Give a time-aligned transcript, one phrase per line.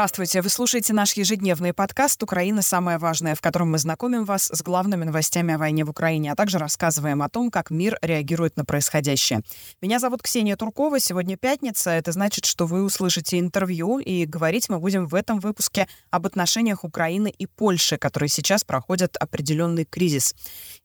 [0.00, 0.40] Здравствуйте.
[0.40, 2.62] Вы слушаете наш ежедневный подкаст «Украина.
[2.62, 6.36] Самое важное», в котором мы знакомим вас с главными новостями о войне в Украине, а
[6.36, 9.42] также рассказываем о том, как мир реагирует на происходящее.
[9.82, 11.00] Меня зовут Ксения Туркова.
[11.00, 11.90] Сегодня пятница.
[11.90, 16.82] Это значит, что вы услышите интервью, и говорить мы будем в этом выпуске об отношениях
[16.82, 20.34] Украины и Польши, которые сейчас проходят определенный кризис.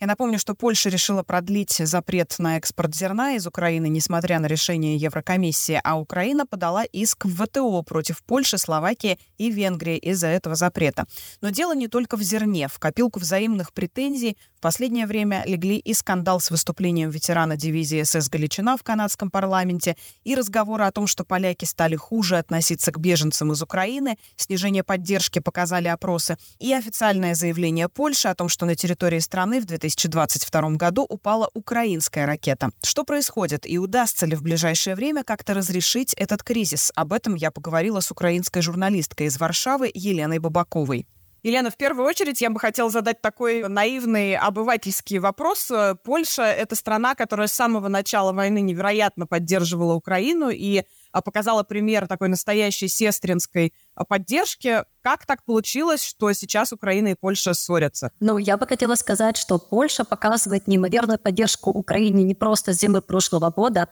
[0.02, 4.98] Я напомню, что Польша решила продлить запрет на экспорт зерна из Украины, несмотря на решение
[4.98, 10.56] Еврокомиссии, а Украина подала иск в ВТО против Польши, Словакии Словакия и Венгрия из-за этого
[10.56, 11.06] запрета.
[11.42, 12.68] Но дело не только в зерне.
[12.68, 18.30] В копилку взаимных претензий в последнее время легли и скандал с выступлением ветерана дивизии СС
[18.30, 23.52] «Галичина» в канадском парламенте, и разговоры о том, что поляки стали хуже относиться к беженцам
[23.52, 29.20] из Украины, снижение поддержки показали опросы, и официальное заявление Польши о том, что на территории
[29.20, 32.72] страны в 2022 году упала украинская ракета.
[32.84, 36.92] Что происходит и удастся ли в ближайшее время как-то разрешить этот кризис?
[36.96, 41.08] Об этом я поговорила с украинской журналисткой журналисткой из Варшавы Еленой Бабаковой.
[41.44, 45.72] Елена, в первую очередь я бы хотела задать такой наивный обывательский вопрос.
[46.04, 52.08] Польша— это страна, которая с самого начала войны невероятно поддерживала Украину и а, показала пример
[52.08, 54.86] такой настоящей сестринской а, поддержки.
[55.04, 58.12] Как так получилось, что сейчас Украина и Польша ссорятся?
[58.20, 63.02] Ну, я бы хотела сказать, что Польша показывает неимоверную поддержку Украине не просто с зимы
[63.02, 63.88] прошлого года,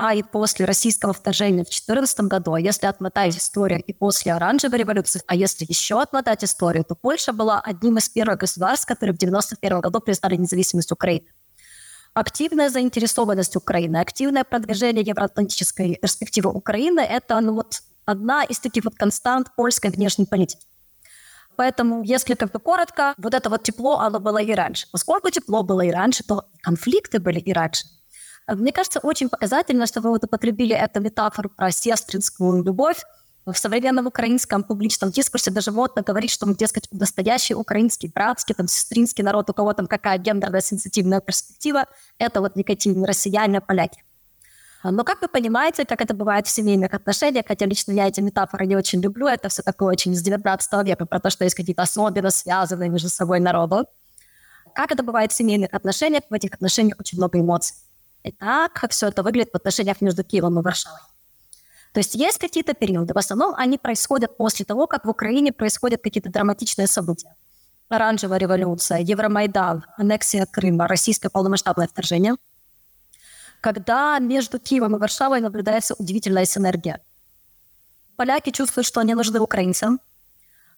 [0.00, 4.78] а и после российского вторжения в 2014 году, а если отмотать историю и после оранжевой
[4.78, 9.16] революции, а если еще отмотать историю, то Польша была одним из первых государств, которые в
[9.16, 11.26] 1991 году признали независимость Украины.
[12.14, 18.94] Активная заинтересованность Украины, активное продвижение евроатлантической перспективы Украины– это ну, вот одна из таких вот
[18.94, 20.64] констант польской внешней политики.
[21.56, 24.86] Поэтому, если как бы коротко, вот это вот тепло, оно было и раньше.
[24.92, 27.97] Поскольку тепло было и раньше, то конфликты были и раньше.
[28.48, 33.04] Мне кажется, очень показательно, что вы вот употребили эту метафору про сестринскую любовь.
[33.44, 38.68] В современном украинском публичном дискурсе даже модно говорить, что мы, дескать, настоящий украинский, братский, там,
[38.68, 41.86] сестринский народ, у кого там какая гендерная сенситивная перспектива,
[42.18, 44.02] это вот негативные россияне, поляки.
[44.84, 48.66] Но как вы понимаете, как это бывает в семейных отношениях, хотя лично я эти метафоры
[48.66, 51.82] не очень люблю, это все такое очень из 19 века, про то, что есть какие-то
[51.82, 53.84] особенно связанные между собой народы.
[54.74, 57.76] Как это бывает в семейных отношениях, в этих отношениях очень много эмоций.
[58.24, 60.98] Итак, как все это выглядит в отношениях между Киевом и Варшавой.
[61.92, 66.02] То есть есть какие-то периоды, в основном они происходят после того, как в Украине происходят
[66.02, 67.34] какие-то драматичные события.
[67.88, 72.34] Оранжевая революция, Евромайдан, аннексия Крыма, российское полномасштабное вторжение.
[73.60, 77.00] Когда между Киевом и Варшавой наблюдается удивительная синергия.
[78.16, 80.00] Поляки чувствуют, что они нужны украинцам.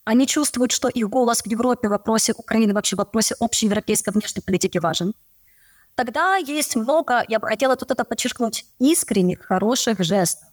[0.05, 4.11] Они чувствуют, что их голос в Европе в вопросе Украины, вообще в вопросе общей европейской
[4.13, 5.15] внешней политики важен
[5.95, 10.49] тогда есть много, я бы хотела тут это подчеркнуть, искренних, хороших жестов,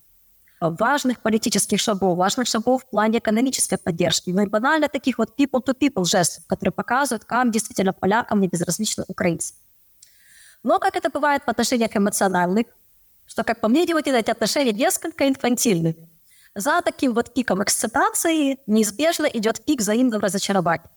[0.60, 6.06] важных политических шагов, важных шагов в плане экономической поддержки, ну и банально таких вот people-to-people
[6.06, 9.54] жестов, которые показывают, как действительно полякам не безразличны украинцы.
[10.64, 12.66] Но как это бывает в отношениях эмоциональных,
[13.26, 16.10] что, как по мне, делают эти отношения несколько инфантильными.
[16.56, 20.90] За таким вот пиком эксцитации неизбежно идет пик взаимного разочарования.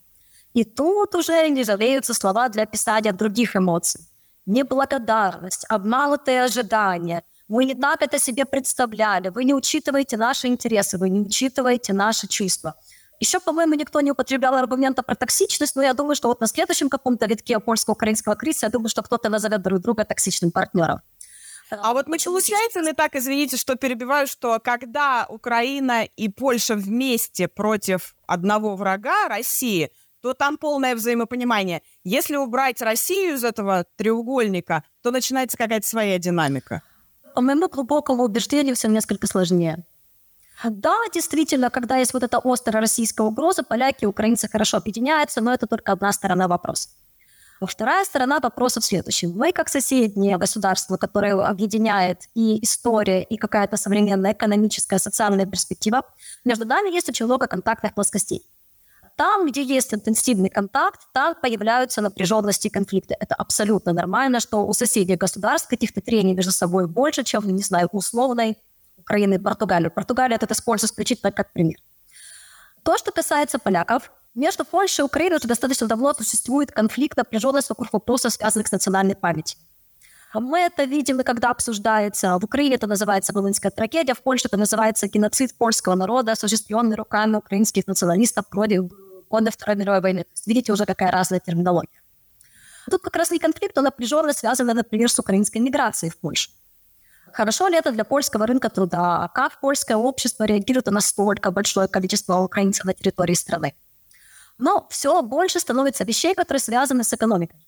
[0.54, 4.09] И тут уже не жалеются слова для описания других эмоций
[4.50, 7.22] неблагодарность, обманутые ожидания.
[7.48, 12.28] Вы не так это себе представляли, вы не учитываете наши интересы, вы не учитываете наши
[12.28, 12.74] чувства.
[13.20, 16.88] Еще, по-моему, никто не употреблял аргумента про токсичность, но я думаю, что вот на следующем
[16.88, 21.00] каком-то витке польско-украинского кризиса, я думаю, что кто-то назовет друг друга токсичным партнером.
[21.70, 27.46] А вот мы получается ли так, извините, что перебиваю, что когда Украина и Польша вместе
[27.46, 29.90] против одного врага, России,
[30.22, 31.82] то там полное взаимопонимание.
[32.04, 36.82] Если убрать Россию из этого треугольника, то начинается какая-то своя динамика.
[37.34, 39.84] По моему глубокому убеждению все несколько сложнее.
[40.64, 45.54] Да, действительно, когда есть вот эта острая российская угроза, поляки и украинцы хорошо объединяются, но
[45.54, 46.90] это только одна сторона вопроса.
[47.66, 49.32] Вторая сторона вопроса в следующем.
[49.36, 56.02] Мы, как соседнее государство, которое объединяет и история, и какая-то современная экономическая, социальная перспектива,
[56.44, 58.42] между нами есть очень много контактных плоскостей.
[59.20, 63.14] Там, где есть интенсивный контакт, там появляются напряженности и конфликты.
[63.20, 67.90] Это абсолютно нормально, что у соседних государств каких-то трений между собой больше, чем, не знаю,
[67.92, 68.56] условной
[68.96, 69.90] Украины и Португалии.
[69.90, 71.76] Португалия это используется исключительно как пример.
[72.82, 77.92] То, что касается поляков, между Польшей и Украиной уже достаточно давно существует конфликт, напряженность вокруг
[77.92, 79.60] вопросов, связанных с национальной памятью.
[80.32, 82.38] Мы это видим, когда обсуждается.
[82.38, 87.36] В Украине это называется Волынская трагедия, в Польше это называется геноцид польского народа, осуществленный руками
[87.36, 88.48] украинских националистов
[89.30, 90.24] вроде годы Второй мировой войны.
[90.46, 92.00] Видите уже, какая разная терминология.
[92.90, 96.50] Тут как раз не конфликт, а напряженно связано, например, с украинской миграцией в Польшу.
[97.32, 99.30] Хорошо ли это для польского рынка труда?
[99.34, 103.74] Как польское общество реагирует на настолько большое количество украинцев на территории страны?
[104.58, 107.66] Но все больше становится вещей, которые связаны с экономикой.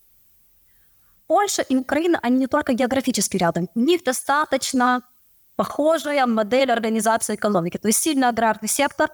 [1.28, 3.68] Польша и Украина, они не только географически рядом.
[3.74, 5.02] У них достаточно
[5.56, 7.78] похожая модель организации экономики.
[7.78, 9.10] То есть сильный аграрный сектор,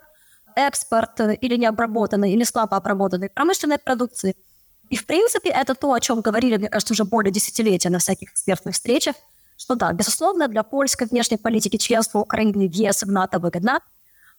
[0.58, 4.34] экспорт или необработанной, или слабо обработанной промышленной продукции.
[4.90, 8.32] И, в принципе, это то, о чем говорили, мне кажется, уже более десятилетия на всяких
[8.32, 9.16] экспертных встречах,
[9.56, 13.80] что да, безусловно, для польской внешней политики членство Украины в ЕС в НАТО выгодно,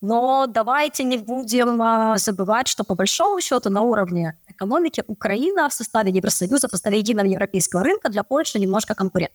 [0.02, 5.74] но давайте не будем а, забывать, что по большому счету на уровне экономики Украина в
[5.74, 9.34] составе Евросоюза, в составе единого европейского рынка для Польши немножко конкурент.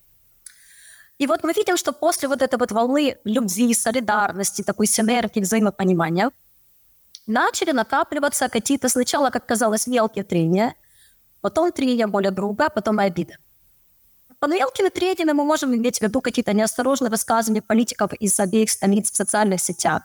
[1.19, 6.30] И вот мы видим, что после вот этой вот волны любви, солидарности, такой синергии, взаимопонимания,
[7.26, 10.75] начали накапливаться какие-то сначала, как казалось, мелкие трения,
[11.41, 13.37] потом трения более грубые, потом обиды.
[14.38, 19.11] Под мелкими трениями мы можем иметь в виду какие-то неосторожные высказывания политиков из обеих столиц
[19.11, 20.03] в социальных сетях,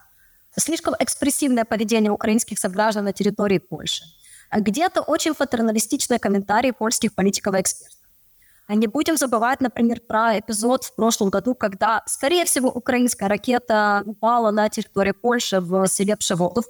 [0.58, 4.04] слишком экспрессивное поведение украинских сограждан на территории Польши,
[4.52, 8.00] где-то очень патерналистичные комментарии польских политиков и экспертов.
[8.68, 14.04] А не будем забывать, например, про эпизод в прошлом году, когда, скорее всего, украинская ракета
[14.06, 16.66] упала на территории Польши в селе Пшеводов,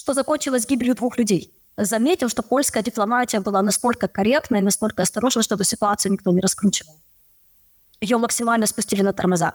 [0.00, 1.54] что закончилось гибелью двух людей.
[1.76, 6.40] Заметил, что польская дипломатия была настолько корректна и настолько осторожна, что эту ситуацию никто не
[6.40, 6.94] раскручивал.
[8.00, 9.52] Ее максимально спустили на тормоза.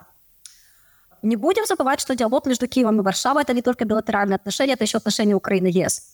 [1.24, 4.84] Не будем забывать, что диалог между Киевом и Варшавой– это не только билатеральные отношения, это
[4.84, 6.14] еще отношения Украины и ЕС.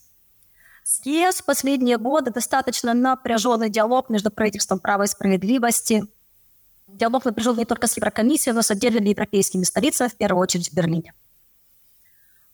[0.86, 6.06] С ЕС в последние годы достаточно напряженный диалог между правительством права и справедливости.
[6.88, 10.74] Диалог напряжен не только с Еврокомиссией, но с отдельными европейскими столицами, в первую очередь в
[10.74, 11.14] Берлине.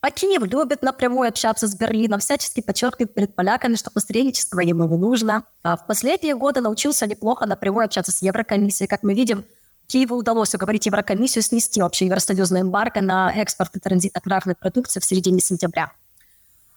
[0.08, 4.96] А Киев любит напрямую общаться с Берлином, всячески подчеркивает перед поляками, что посредничество ему не
[4.96, 5.44] нужно.
[5.64, 8.88] А в последние годы научился неплохо напрямую общаться с Еврокомиссией.
[8.88, 9.44] Как мы видим,
[9.88, 15.04] Киеву удалось уговорить Еврокомиссию снести вообще евросоюзное эмбарго на экспорт и транзит аграрной продукции в
[15.04, 15.92] середине сентября.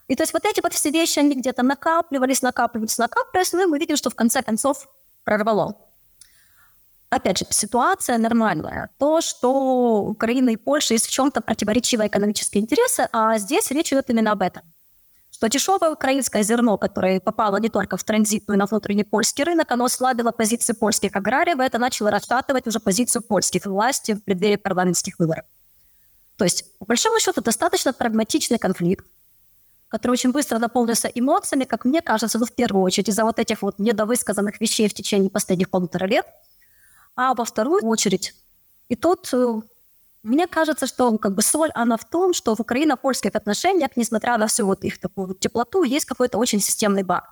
[0.08, 3.78] И то есть вот эти вот все вещи, они где-то накапливались, накапливались, накапливались, и мы
[3.78, 4.88] видим, что в конце концов
[5.22, 5.76] прорвало.
[7.10, 8.88] Опять же, ситуация нормальная.
[8.98, 14.10] То, что Украина и Польша есть в чем-то противоречивые экономические интересы, а здесь речь идет
[14.10, 14.62] именно об этом.
[15.32, 19.42] Что дешевое украинское зерно, которое попало не только в транзит, но и на внутренний польский
[19.42, 24.56] рынок, оно ослабило позиции польских аграриев, это начало расшатывать уже позицию польских властей в преддверии
[24.56, 25.46] парламентских выборов.
[26.36, 29.04] То есть, по большому счету, достаточно прагматичный конфликт,
[29.88, 33.62] который очень быстро наполнился эмоциями, как мне кажется, ну, в первую очередь из-за вот этих
[33.62, 36.26] вот недовысказанных вещей в течение последних полутора лет,
[37.16, 38.34] а во вторую очередь.
[38.88, 39.60] И тут э,
[40.22, 44.46] мне кажется, что как бы соль, она в том, что в украино-польских отношениях, несмотря на
[44.46, 47.24] всю вот их такую вот теплоту, есть какой-то очень системный баг.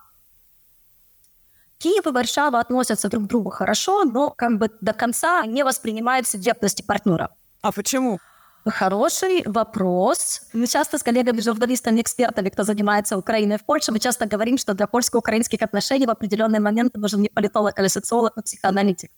[1.79, 6.27] Киев и Варшава относятся друг к другу хорошо, но как бы до конца не воспринимают
[6.27, 7.31] субъектности партнера.
[7.61, 8.19] А почему?
[8.67, 10.43] Хороший вопрос.
[10.53, 14.75] Мы часто с коллегами, журналистами, экспертами, кто занимается Украиной в Польше, мы часто говорим, что
[14.75, 19.11] для польско-украинских отношений в определенный момент нужен не политолог, а социолог, а психоаналитик.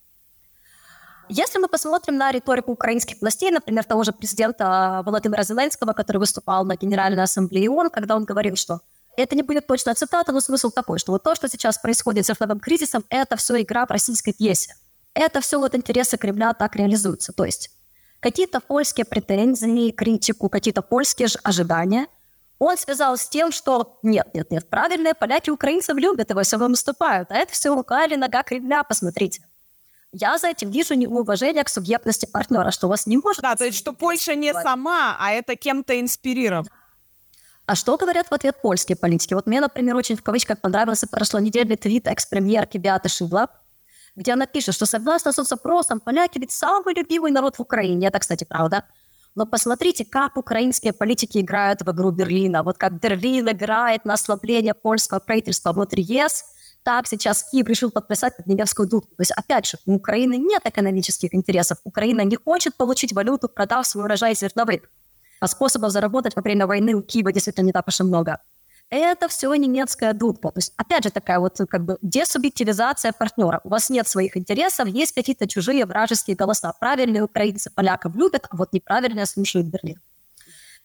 [1.33, 6.65] Если мы посмотрим на риторику украинских властей, например, того же президента Владимира Зеленского, который выступал
[6.65, 8.81] на Генеральной Ассамблее ООН, когда он говорил, что
[9.17, 12.29] это не будет точно цитата, но смысл такой, что вот то, что сейчас происходит с
[12.29, 14.75] зерновым кризисом, это все игра в российской пьесе.
[15.15, 17.33] Это все вот интересы Кремля так реализуются.
[17.33, 17.71] То есть
[18.19, 22.09] какие-то польские претензии, критику, какие-то польские ожидания.
[22.59, 27.31] Он связал с тем, что нет, нет, нет, правильные поляки украинцев любят, его все выступают,
[27.31, 29.45] а это все рука или нога Кремля, посмотрите.
[30.13, 33.43] Я за этим вижу неуважение к субъектности партнера, что у вас не может...
[33.43, 36.69] Да, то есть что Польша не сама, а это кем-то инспирирован.
[37.67, 39.35] А что говорят в ответ польские политики?
[39.35, 43.49] Вот мне, например, очень в кавычках понравился прошлонедельный твит экс-премьерки Беаты Шибла,
[44.17, 48.09] где она пишет, что согласно соцопросам, поляки ведь самый любимый народ в Украине.
[48.09, 48.85] Это, кстати, правда.
[49.37, 52.65] Но посмотрите, как украинские политики играют в игру Берлина.
[52.65, 56.45] Вот как Берлин играет на ослабление польского правительства внутри ЕС,
[56.83, 59.07] так сейчас Киев решил подписать под Невскую дугу.
[59.07, 61.79] То есть, опять же, у Украины нет экономических интересов.
[61.85, 64.83] Украина не хочет получить валюту, продав свой урожай зерновых.
[65.41, 68.41] А способов заработать во время войны у Киева действительно не так уж и много
[68.91, 70.49] это все немецкая дудка.
[70.49, 73.61] То есть, опять же, такая вот как бы десубъективизация партнера.
[73.65, 76.73] У вас нет своих интересов, есть какие-то чужие вражеские голоса.
[76.79, 80.01] Правильные украинцы поляков любят, а вот неправильные слушают Берлин.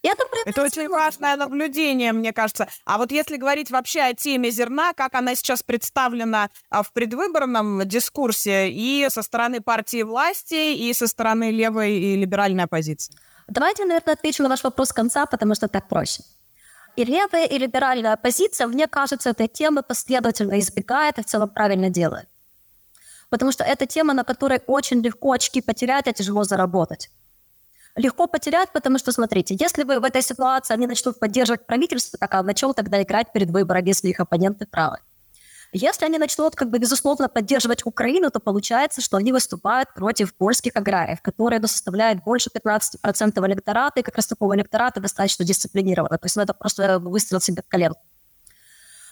[0.04, 2.68] Это, это очень важное наблюдение, мне кажется.
[2.86, 7.88] А вот если говорить вообще о теме зерна, как она сейчас представлена а, в предвыборном
[7.88, 13.16] дискурсе и со стороны партии власти, и со стороны левой и либеральной оппозиции?
[13.48, 16.24] Давайте, наверное, отвечу на ваш вопрос с конца, потому что так проще.
[16.96, 21.90] И левая, и либеральная оппозиция, мне кажется, этой темы последовательно избегает и в целом правильно
[21.90, 22.28] делает.
[23.30, 27.10] Потому что это тема, на которой очень легко очки потерять, а тяжело заработать.
[27.96, 32.34] Легко потерять, потому что, смотрите, если вы в этой ситуации, они начнут поддерживать правительство, так
[32.34, 34.98] а на чем тогда играть перед выбором, если их оппоненты правы?
[35.72, 40.75] Если они начнут, как бы, безусловно, поддерживать Украину, то получается, что они выступают против польских
[40.75, 46.18] аграриев, которые ну, составляют больше 15% электората, и как раз такого электората достаточно дисциплинированного.
[46.18, 47.96] То есть ну, это просто выстрел себе в колено.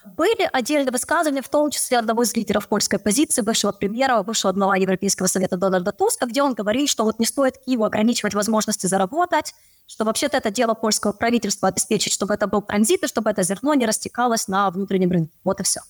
[0.05, 4.75] Были отдельные высказывания, в том числе одного из лидеров польской оппозиции, бывшего премьера, бывшего одного
[4.75, 9.55] Европейского совета Дональда Туска, где он говорит, что вот не стоит Киеву ограничивать возможности заработать,
[9.87, 13.73] что вообще-то это дело польского правительства обеспечить, чтобы это был транзит, и чтобы это зерно
[13.73, 15.33] не растекалось на внутреннем рынке.
[15.43, 15.81] Вот и все.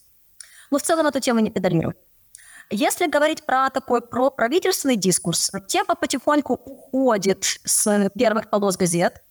[0.69, 1.97] Но в целом эту тему не педалируют.
[2.69, 9.21] Если говорить про такой про правительственный дискурс, тема потихоньку уходит с первых полос газет,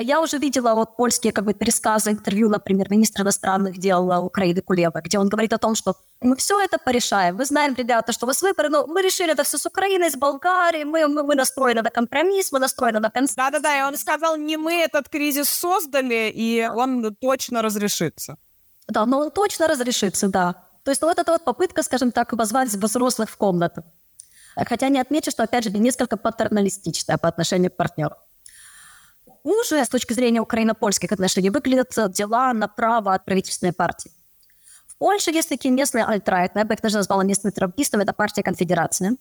[0.00, 5.00] я уже видела вот польские как бы пересказы интервью, например, министра иностранных дел Украины Кулеба,
[5.00, 7.36] где он говорит о том, что мы все это порешаем.
[7.36, 10.16] Мы знаем, ребята, что у вас выборы, но мы решили это все с Украиной, с
[10.16, 13.36] Болгарией, мы, мы, мы настроены на компромисс, мы настроены на консенсус.
[13.36, 18.36] Да-да-да, и он сказал, не мы этот кризис создали, и он точно разрешится.
[18.88, 20.54] Да, но он точно разрешится, да.
[20.84, 23.82] То есть вот эта вот попытка, скажем так, позвать взрослых в комнату.
[24.56, 28.16] Хотя не отмечу, что, опять же, несколько патерналистичная по отношению к партнеру
[29.44, 34.10] уже с точки зрения украино-польских отношений выглядят дела направо от правительственной партии.
[34.86, 38.42] В Польше есть такие местные альтрайт, я бы их даже назвала местными трампистами, это партия
[38.42, 39.16] конфедерации.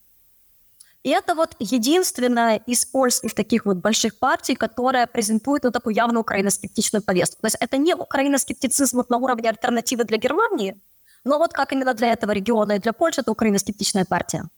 [1.04, 6.20] И это вот единственная из польских таких вот больших партий, которая презентует вот такую явно
[6.20, 7.42] украиноскептичную повестку.
[7.42, 10.82] То есть это не украиноскептицизм на уровне альтернативы для Германии,
[11.24, 14.50] но вот как именно для этого региона и для Польши это украиноскептичная партия.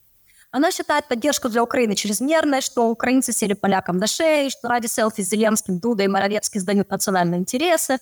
[0.51, 5.23] Она считает поддержку для Украины чрезмерной, что украинцы сели полякам на шеи, что ради селфи
[5.23, 7.99] с Зеленским, Дуда и Моровецкий сдают национальные интересы.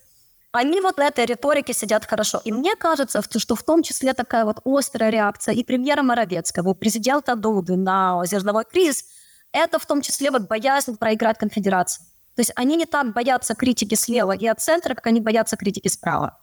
[0.52, 2.42] Они вот на этой риторике сидят хорошо.
[2.44, 6.76] И мне кажется, что в том числе такая вот острая реакция и премьера Моровецкого, и
[6.76, 9.06] президента Дуды на зерновой кризис,
[9.52, 12.04] это в том числе вот боязнь проиграть конфедерации.
[12.36, 15.88] То есть они не так боятся критики слева и от центра, как они боятся критики
[15.88, 16.40] справа.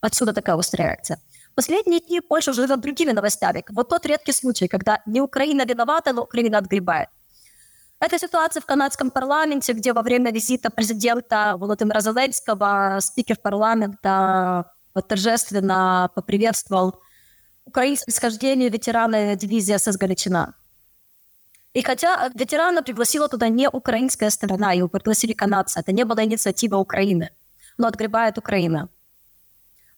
[0.00, 1.20] Отсюда такая острая реакция.
[1.54, 3.64] Последние дни Польша живет другими новостями.
[3.70, 7.08] Вот тот редкий случай, когда не Украина виновата, но Украина отгребает.
[8.00, 14.72] Это ситуация в канадском парламенте, где во время визита президента Володимира Зеленского спикер парламента
[15.08, 17.00] торжественно поприветствовал
[17.64, 20.54] украинское происхождение ветерана дивизии СС «Галичина».
[21.74, 26.76] И хотя ветерана пригласила туда не украинская сторона, его пригласили канадцы, это не была инициатива
[26.76, 27.30] Украины,
[27.78, 28.88] но отгребает Украина.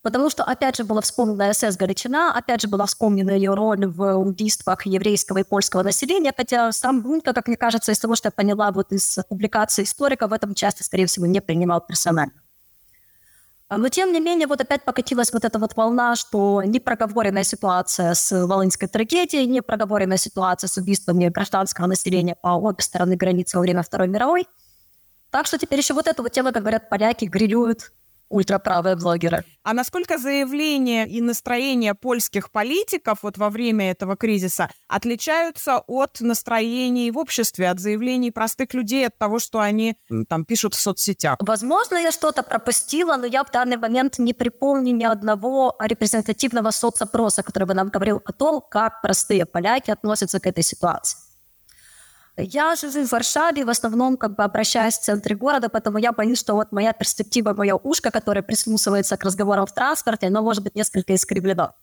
[0.04, 4.16] Потому что, опять же, была вспомнена СС Галичина, опять же, была вспомнена ее роль в
[4.18, 8.30] убийствах еврейского и польского населения, хотя сам Бунка, как мне кажется, из того, что я
[8.30, 12.34] поняла вот из публикации историка, в этом части, скорее всего, не принимал персонально.
[13.70, 18.46] Но, тем не менее, вот опять покатилась вот эта вот волна, что непроговоренная ситуация с
[18.46, 24.08] Волынской трагедией, непроговоренная ситуация с убийствами гражданского населения по обе стороны границы во время Второй
[24.08, 24.46] мировой.
[25.30, 27.90] Так что теперь еще вот эту вот тему, как говорят поляки, грилюют
[28.28, 29.44] ультраправые блогеры.
[29.62, 37.10] А насколько заявления и настроения польских политиков вот во время этого кризиса отличаются от настроений
[37.10, 39.96] в обществе, от заявлений простых людей, от того, что они
[40.28, 41.38] там пишут в соцсетях?
[41.40, 47.42] Возможно, я что-то пропустила, но я в данный момент не припомню ни одного репрезентативного соцопроса,
[47.42, 51.18] который бы нам говорил о том, как простые поляки относятся к этой ситуации.
[52.36, 56.40] Я живу в Варшаве, в основном как бы обращаюсь в центре города, поэтому я боюсь,
[56.40, 60.74] что вот моя перспектива, мое ушко, которое прислушивается к разговорам в транспорте, оно может быть
[60.74, 61.74] несколько искривлено.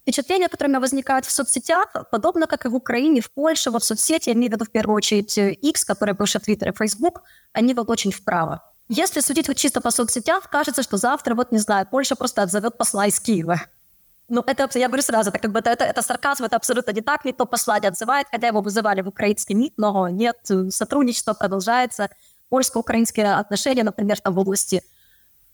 [0.00, 4.34] Впечатления, которые возникают в соцсетях, подобно как и в Украине, в Польше, вот соцсети, я
[4.34, 7.22] имею в виду в первую очередь X, который бывший Twitter и Facebook,
[7.52, 8.62] они вот очень вправо.
[8.88, 12.76] Если судить вот чисто по соцсетях, кажется, что завтра, вот не знаю, Польша просто отзовет
[12.78, 13.60] посла из Киева.
[14.28, 17.02] Ну, это, я говорю сразу, это как бы это, это, это сарказм, это абсолютно не
[17.02, 20.36] так, никто посла не отзывает, хотя его вызывали в украинский МИД, но нет,
[20.70, 22.08] сотрудничество продолжается,
[22.48, 24.82] польско-украинские отношения, например, там в области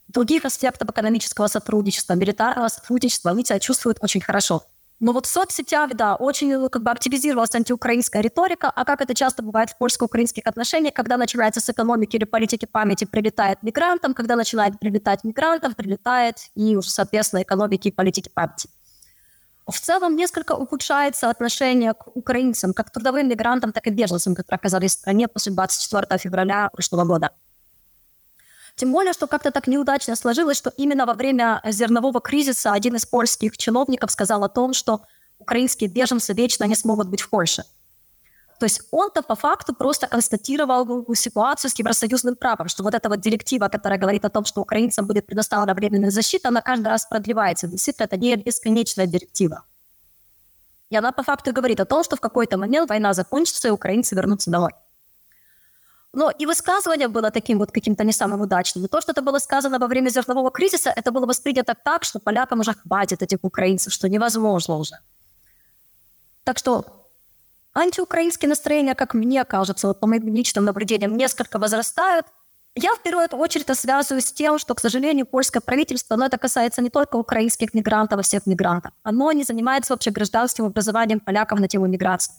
[0.09, 4.65] других аспектов экономического сотрудничества, милитарного сотрудничества, они себя чувствуют очень хорошо.
[5.01, 9.15] Но вот в соцсетях, да, очень ну, как бы активизировалась антиукраинская риторика, а как это
[9.15, 14.37] часто бывает в польско-украинских отношениях, когда начинается с экономики или политики памяти, прилетает мигрантам, когда
[14.37, 18.69] начинает прилетать мигрантов, прилетает и уже, соответственно, экономики и политики памяти.
[19.67, 24.97] В целом несколько ухудшается отношение к украинцам, как трудовым мигрантам, так и беженцам, которые оказались
[24.97, 27.31] в стране после 24 февраля прошлого года.
[28.81, 33.05] Тем более, что как-то так неудачно сложилось, что именно во время зернового кризиса один из
[33.05, 35.03] польских чиновников сказал о том, что
[35.39, 37.65] украинские беженцы вечно не смогут быть в Польше.
[38.59, 43.21] То есть он-то по факту просто констатировал ситуацию с евросоюзным правом, что вот эта вот
[43.21, 47.67] директива, которая говорит о том, что украинцам будет предоставлена временная защита, она каждый раз продлевается.
[47.67, 49.65] Действительно, это не бесконечная директива.
[50.89, 54.15] И она по факту говорит о том, что в какой-то момент война закончится, и украинцы
[54.15, 54.73] вернутся домой.
[56.13, 58.85] Но и высказывание было таким вот каким-то не самым удачным.
[58.85, 62.19] И то, что это было сказано во время зернового кризиса, это было воспринято так, что
[62.19, 64.97] полякам уже хватит этих украинцев, что невозможно уже.
[66.43, 66.85] Так что
[67.75, 72.27] антиукраинские настроения, как мне кажется, вот по моим личным наблюдениям, несколько возрастают.
[72.75, 76.39] Я в первую очередь это связываю с тем, что, к сожалению, польское правительство, но это
[76.39, 78.93] касается не только украинских мигрантов, а всех мигрантов.
[79.05, 82.35] Оно не занимается вообще гражданским образованием поляков на тему миграции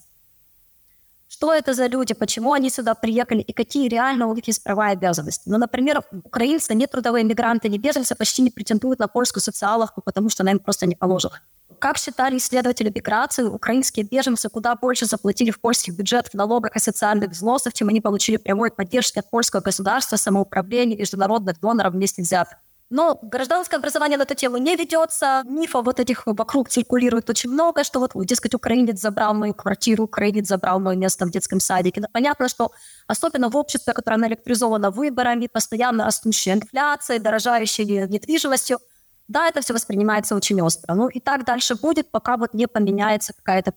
[1.42, 4.90] что это за люди, почему они сюда приехали и какие реально у них есть права
[4.90, 5.48] и обязанности.
[5.48, 10.30] Ну, например, украинцы, не трудовые мигранты, не беженцы почти не претендуют на польскую социаловку, потому
[10.30, 11.40] что она им просто не положена.
[11.80, 16.78] Как считали исследователи миграции, украинские беженцы куда больше заплатили в польский бюджет в налогах и
[16.78, 22.58] социальных взносов, чем они получили прямой поддержки от польского государства, самоуправления, международных доноров вместе взятых.
[22.92, 25.44] Но гражданское образование на эту тему не ведется.
[25.46, 30.48] Мифов вот этих вокруг циркулирует очень много, что вот, дескать, украинец забрал мою квартиру, украинец
[30.48, 32.02] забрал мое место в детском садике.
[32.02, 32.70] Но понятно, что
[33.06, 38.78] особенно в обществе, которое наэлектризовано выборами, постоянно растущей инфляцией, дорожающей недвижимостью,
[39.26, 40.92] да, это все воспринимается очень остро.
[40.94, 43.72] Ну и так дальше будет, пока вот не поменяется какая-то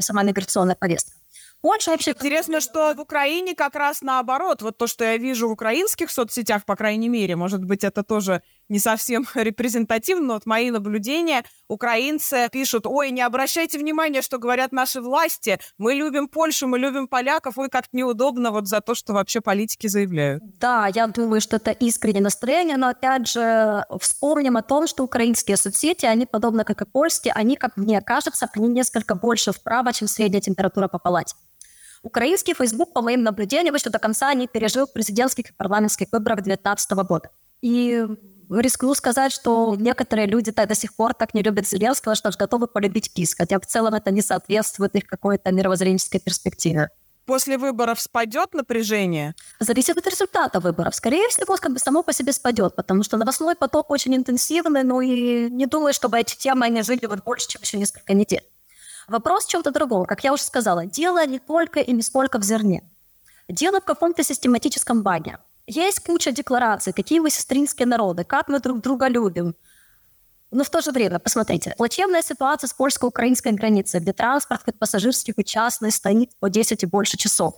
[0.00, 1.12] сама миграционная повестка.
[1.64, 2.10] Польша вообще...
[2.10, 4.60] Интересно, что в Украине как раз наоборот.
[4.60, 8.42] Вот то, что я вижу в украинских соцсетях, по крайней мере, может быть, это тоже
[8.68, 14.72] не совсем репрезентативно, но вот мои наблюдения, украинцы пишут, ой, не обращайте внимания, что говорят
[14.72, 19.14] наши власти, мы любим Польшу, мы любим поляков, ой, как неудобно вот за то, что
[19.14, 20.42] вообще политики заявляют.
[20.58, 25.56] Да, я думаю, что это искреннее настроение, но опять же вспомним о том, что украинские
[25.56, 30.08] соцсети, они, подобно как и польские, они, как мне кажется, они несколько больше вправо, чем
[30.08, 31.34] средняя температура по палате.
[32.04, 36.90] Украинский Facebook, по моим наблюдениям, еще до конца не пережил президентских и парламентских выборов 2019
[37.08, 37.30] года.
[37.62, 38.06] И
[38.50, 43.14] рискну сказать, что некоторые люди до сих пор так не любят Зеленского, что готовы полюбить
[43.14, 46.90] ПИС, хотя в целом это не соответствует их какой-то мировоззренческой перспективе.
[47.24, 49.34] После выборов спадет напряжение?
[49.58, 50.94] Зависит от результата выборов.
[50.94, 55.00] Скорее всего, как бы само по себе спадет, потому что новостной поток очень интенсивный, ну
[55.00, 58.44] и не думаю, чтобы эти темы они жили вот больше, чем еще несколько недель.
[59.08, 60.06] Вопрос в чем-то другом.
[60.06, 62.82] Как я уже сказала, дело не только и не столько в зерне.
[63.48, 65.38] Дело в каком-то систематическом баге.
[65.66, 69.54] Есть куча деклараций, какие вы сестринские народы, как мы друг друга любим.
[70.50, 75.34] Но в то же время, посмотрите, плачевная ситуация с польско-украинской границей, где транспорт, хоть пассажирский,
[75.34, 77.54] хоть частный, стоит по 10 и больше часов.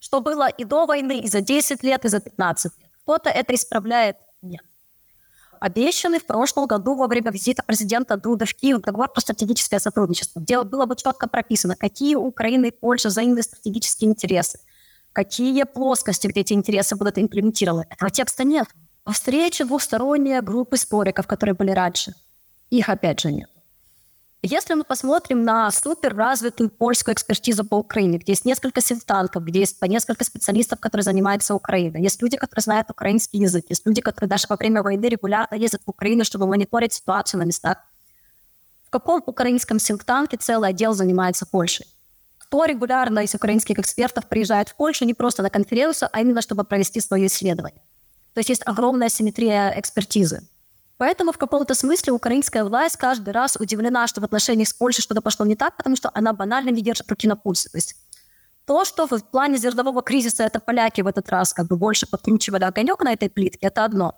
[0.00, 2.90] Что было и до войны, и за 10 лет, и за 15 лет.
[3.02, 4.16] Кто-то это исправляет?
[4.42, 4.62] Нет
[5.60, 10.40] обещанный в прошлом году во время визита президента Дуда в Киев договор про стратегическое сотрудничество,
[10.40, 14.58] где было бы четко прописано, какие у Украины и Польши взаимные стратегические интересы,
[15.12, 17.86] какие плоскости, где эти интересы будут имплементированы.
[17.90, 18.66] Этого текста нет.
[19.06, 22.14] Встречи двухсторонние группы спориков, которые были раньше,
[22.70, 23.50] их опять же нет.
[24.42, 29.60] Если мы посмотрим на супер развитую польскую экспертизу по Украине, где есть несколько синтанков, где
[29.60, 34.00] есть по несколько специалистов, которые занимаются Украиной, есть люди, которые знают украинский язык, есть люди,
[34.00, 37.76] которые даже во время войны регулярно ездят в Украину, чтобы мониторить ситуацию на местах.
[38.86, 41.86] В каком украинском синтанке целый отдел занимается Польшей?
[42.38, 46.64] Кто регулярно из украинских экспертов приезжает в Польшу не просто на конференцию, а именно чтобы
[46.64, 47.82] провести свое исследование?
[48.32, 50.48] То есть есть огромная симметрия экспертизы.
[51.00, 55.22] Поэтому в каком-то смысле украинская власть каждый раз удивлена, что в отношениях с Польшей что-то
[55.22, 57.70] пошло не так, потому что она банально не держит руки на пульсе.
[57.70, 57.96] То есть
[58.66, 62.64] то, что в плане зернового кризиса это поляки в этот раз как бы больше подкручивали
[62.64, 64.12] огонек на этой плитке, это одно.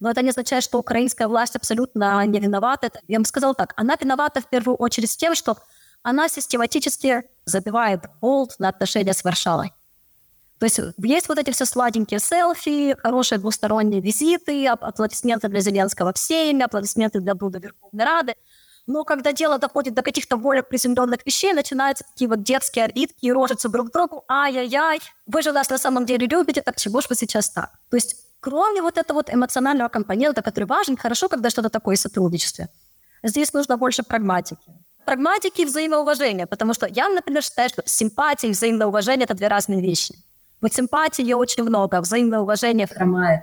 [0.00, 2.90] Но это не означает, что украинская власть абсолютно не виновата.
[3.06, 5.56] Я бы сказала так, она виновата в первую очередь тем, что
[6.02, 9.72] она систематически забивает болт на отношения с Варшавой.
[10.58, 16.18] То есть есть вот эти все сладенькие селфи, хорошие двусторонние визиты, аплодисменты для Зеленского в
[16.18, 18.34] Сейме, аплодисменты для Блуда Верховной Рады.
[18.86, 23.32] Но когда дело доходит до каких-то более приземленных вещей, начинаются такие вот детские обидки и
[23.32, 24.24] рожицы друг к другу.
[24.28, 27.70] Ай-яй-яй, вы же нас на самом деле любите, так чего ж вы сейчас так?
[27.90, 32.68] То есть кроме вот этого вот эмоционального компонента, который важен, хорошо, когда что-то такое сотрудничестве.
[33.22, 34.70] Здесь нужно больше прагматики.
[35.06, 39.48] Прагматики и взаимоуважения, потому что я, например, считаю, что симпатия и взаимное уважение— это две
[39.48, 40.14] разные вещи.
[40.64, 43.42] Вот симпатии очень много, взаимное уважение хромает.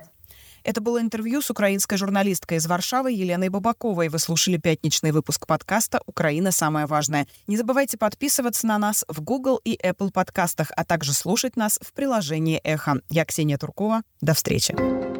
[0.64, 4.08] Это было интервью с украинской журналисткой из Варшавы Еленой Бабаковой.
[4.08, 6.50] Вы слушали пятничный выпуск подкаста «Украина.
[6.50, 7.28] Самое важное».
[7.46, 11.92] Не забывайте подписываться на нас в Google и Apple подкастах, а также слушать нас в
[11.92, 13.02] приложении «Эхо».
[13.08, 14.02] Я Ксения Туркова.
[14.20, 15.11] До встречи.